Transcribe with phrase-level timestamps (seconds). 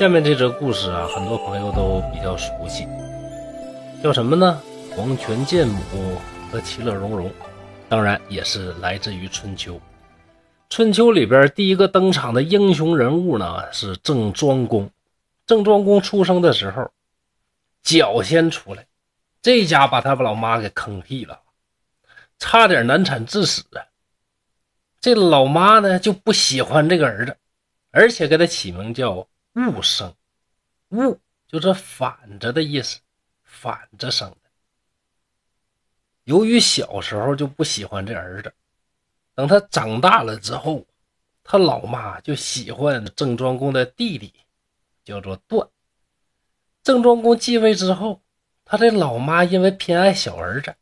[0.00, 2.88] 下面这则故事啊，很多朋友都比较熟悉，
[4.02, 4.58] 叫什么呢？
[4.96, 5.78] 黄泉剑母
[6.50, 7.30] 和其乐融融，
[7.86, 9.78] 当然也是来自于春秋。
[10.70, 14.90] 春秋里边第一个登场的英雄人物呢，是郑庄公。
[15.46, 16.90] 郑庄公出生的时候，
[17.82, 18.86] 脚先出来，
[19.42, 21.38] 这家把他老妈给坑屁了，
[22.38, 23.84] 差点难产致死啊！
[24.98, 27.36] 这老妈呢就不喜欢这个儿子，
[27.90, 30.14] 而且给他起名叫戊生，
[30.90, 31.18] 物
[31.48, 33.00] 就是反着的意思，
[33.42, 34.36] 反着生的。
[36.24, 38.52] 由于小时候就不喜欢这儿子，
[39.34, 40.86] 等他长大了之后，
[41.42, 44.32] 他老妈就喜欢郑庄公的弟弟，
[45.04, 45.68] 叫做段。
[46.82, 48.22] 郑庄公继位之后，
[48.64, 50.74] 他的老妈因为偏爱小儿子，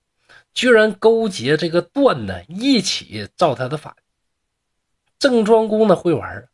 [0.53, 3.97] 居然勾结这个段呢一起造他的反。
[5.19, 6.49] 郑庄公呢会玩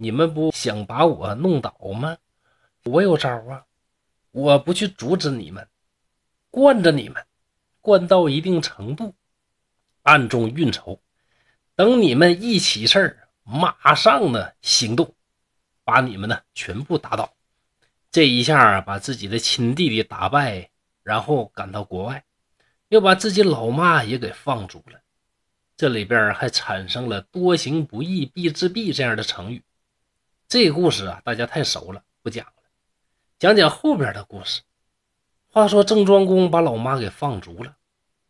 [0.00, 2.16] 你们不想把我弄倒吗？
[2.84, 3.64] 我有招啊！
[4.30, 5.68] 我不去阻止你们，
[6.52, 7.26] 惯着你们，
[7.80, 9.16] 惯到一定程度，
[10.02, 11.00] 暗中运筹，
[11.74, 15.16] 等你们一起事儿，马上呢行动，
[15.82, 17.34] 把你们呢全部打倒。
[18.12, 20.70] 这一下把自己的亲弟弟打败，
[21.02, 22.24] 然后赶到国外，
[22.88, 25.00] 又把自己老妈也给放逐了。
[25.76, 29.60] 这里边还产生了“多行不义必自毙”这样的成语。
[30.48, 32.52] 这个故事啊，大家太熟了，不讲了。
[33.38, 34.62] 讲讲后边的故事。
[35.50, 37.76] 话说郑庄公把老妈给放逐了，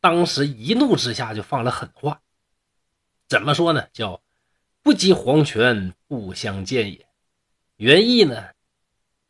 [0.00, 2.20] 当时一怒之下就放了狠话。
[3.28, 3.86] 怎么说呢？
[3.92, 4.20] 叫
[4.83, 7.06] “不及黄泉不相见也”。
[7.77, 8.48] 原意呢，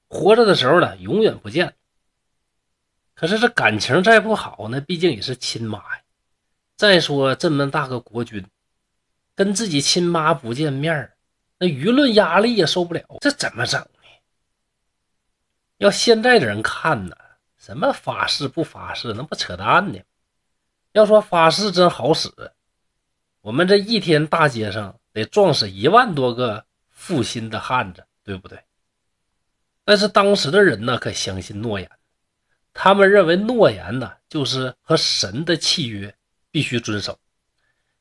[0.08, 1.74] 活着的时候呢，永远不见。
[3.12, 6.02] 可是这感情再不好呢，毕竟也是亲妈呀。
[6.76, 8.46] 再说这么大个国君，
[9.34, 11.12] 跟自己亲妈不见面
[11.58, 14.08] 那舆论压力也受不了，这怎么整呢？
[15.78, 17.16] 要现在的人看呢，
[17.56, 20.00] 什么发誓不发誓，那不扯淡呢？
[20.92, 22.30] 要说发誓真好使，
[23.40, 28.58] 我们这一天大街上得撞死一万多个负心的汉子，对不对？
[29.84, 31.90] 但是当时的人呢，可相信诺言，
[32.72, 36.14] 他们认为诺言呢，就是和神的契约。
[36.50, 37.16] 必须遵守。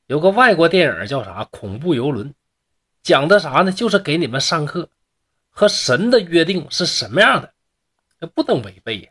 [0.05, 1.43] 有个外国电影叫啥？
[1.51, 2.33] 恐怖游轮，
[3.07, 3.71] 讲的啥呢？
[3.71, 4.89] 就是给你们上课，
[5.49, 9.09] 和神的约定是什么样的，不能违背呀。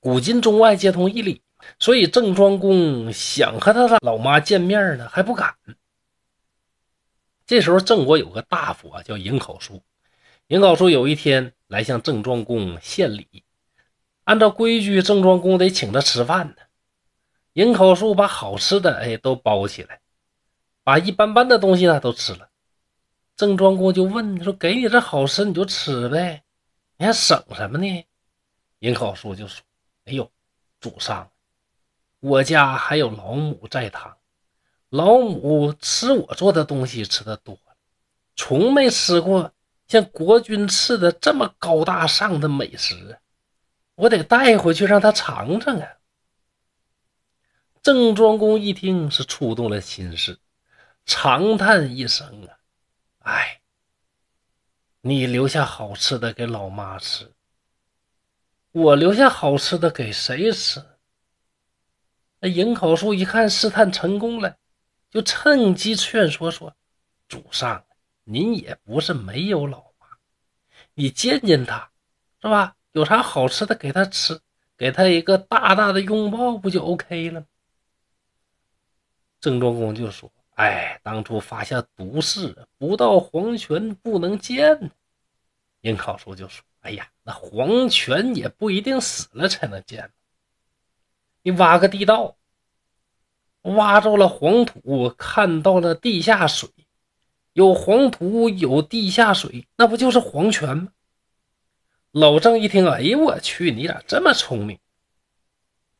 [0.00, 1.42] 古今中外皆通一理，
[1.78, 5.54] 所以郑庄公想和他的老妈见面呢，还不敢。
[7.44, 9.82] 这时候郑国有个大夫啊，叫尹考叔。
[10.46, 13.44] 尹考叔有一天来向郑庄公献礼，
[14.24, 16.62] 按照规矩，郑庄公得请他吃饭呢。
[17.52, 20.00] 尹口叔把好吃的哎都包起来，
[20.82, 22.48] 把一般般的东西呢都吃了。
[23.36, 26.42] 郑庄公就问说：“给你这好吃你就吃呗，
[26.96, 28.06] 你还省什么呢？”
[28.80, 29.62] 尹口叔就说
[30.06, 30.30] ：“哎呦，
[30.80, 31.30] 主上，
[32.20, 34.16] 我家还有老母在堂，
[34.88, 37.58] 老母吃我做的东西吃的多，
[38.36, 39.52] 从没吃过
[39.86, 43.18] 像国君吃的这么高大上的美食，
[43.96, 45.88] 我得带回去让他尝尝啊。”
[47.82, 50.38] 郑庄公一听是触动了心事，
[51.04, 52.55] 长叹一声啊，
[53.26, 53.60] 哎，
[55.00, 57.32] 你留下好吃的给老妈吃，
[58.70, 60.80] 我留下好吃的给谁吃？
[62.38, 64.58] 那营口叔一看试探成功了，
[65.10, 66.76] 就趁机劝说说
[67.26, 67.84] ：“主上，
[68.22, 70.06] 您也不是没有老妈，
[70.94, 71.90] 你见见她，
[72.40, 72.76] 是吧？
[72.92, 74.40] 有啥好吃的给她吃，
[74.76, 77.44] 给她一个大大的拥抱，不就 OK 了？”
[79.40, 84.90] 郑庄公就说：“哎，当初发下毒誓，不到黄泉不能见。”
[85.82, 90.10] 应考叔就说：“哎呀，那黄泉也不一定死了才能见。
[91.42, 92.36] 你挖个地道，
[93.62, 96.68] 挖着了黄土，看到了地下水，
[97.52, 100.88] 有黄土有地下水，那不就是黄泉吗？”
[102.12, 104.78] 老郑一听，哎呦我去，你咋这么聪明？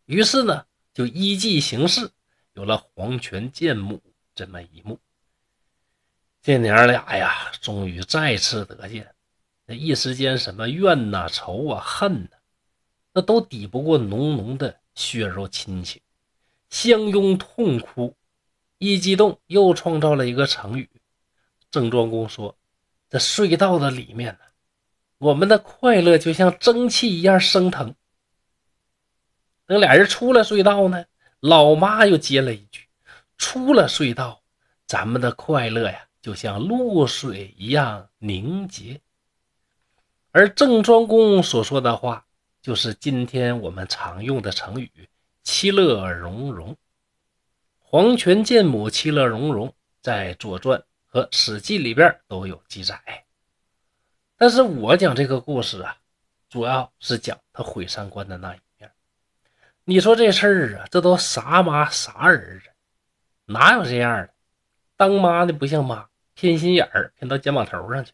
[0.07, 0.65] 于是呢，
[0.95, 2.11] 就依计行事。
[2.55, 4.01] 有了黄泉见母
[4.37, 5.01] 这么一幕，
[6.43, 9.15] 这娘俩呀，终于再次得见。
[9.65, 12.37] 那一时间，什么怨呐、仇啊、恨呐，
[13.15, 16.03] 那都抵不过浓浓的血肉亲情，
[16.69, 18.15] 相拥痛哭。
[18.77, 20.91] 一激动，又创造了一个成语。
[21.71, 22.59] 郑庄公说
[23.09, 24.41] ：“这隧道的里面呢，
[25.17, 27.95] 我们的快乐就像蒸汽一样升腾。
[29.65, 31.07] 等俩人出了隧道呢。”
[31.41, 32.66] 老妈又接了一
[33.39, 34.43] ：“出了隧道，
[34.87, 39.01] 咱们的快乐呀，就像露水一样凝结。”
[40.33, 42.27] 而郑庄公所说的话，
[42.61, 44.91] 就是今天我们常用的成语
[45.43, 46.77] “其乐融融”。
[47.81, 49.73] 黄泉见母，其乐融融，
[50.03, 53.01] 在《左传》和《史记》里边都有记载。
[54.37, 55.97] 但是我讲这个故事啊，
[56.51, 58.91] 主要是讲他毁三观的那一面。
[59.85, 62.69] 你说这事儿啊，这都啥妈啥儿子，
[63.47, 64.31] 哪有这样的？
[64.97, 68.13] 当妈的不像妈，偏心眼儿偏到肩膀头上去；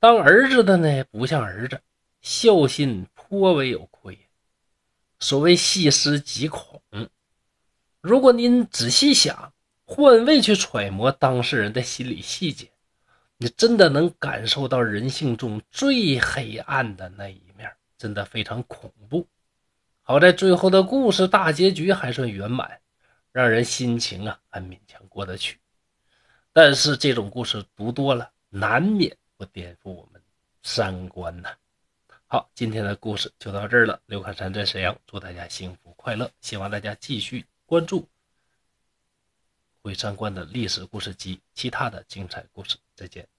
[0.00, 1.80] 当儿子的呢，不像儿子，
[2.20, 4.18] 孝心颇为有亏。
[5.18, 6.82] 所谓细思极恐，
[8.00, 9.52] 如果您仔细想，
[9.84, 12.68] 换位去揣摩当事人的心理细节。
[13.38, 19.26] 你真的能感受到人性中最黑暗的那一面，真的非常恐怖。
[20.02, 22.80] 好在最后的故事大结局还算圆满，
[23.36, 25.60] 让人心情啊还勉强过得去。
[26.54, 30.22] 但是这种故事读多了，难免会颠覆我们
[30.62, 31.54] 三观呐。
[32.26, 34.00] 好，今天的故事就到这儿了。
[34.06, 38.00] 刘侃山在沈阳，祝大家幸福快乐，希望大家继续关注
[39.82, 42.78] 《毁三观的历史故事集》其他的精彩故事。
[42.94, 43.35] 再见。